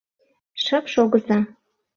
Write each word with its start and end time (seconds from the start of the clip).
Шып 0.63 0.85
шогыза! 0.93 1.37